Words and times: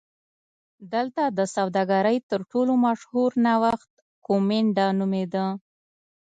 دلته 0.93 1.23
د 1.37 1.39
سوداګرۍ 1.55 2.17
تر 2.29 2.41
ټولو 2.51 2.73
مشهور 2.85 3.29
نوښت 3.45 3.91
کومېنډا 4.25 4.87
نومېده 4.99 5.45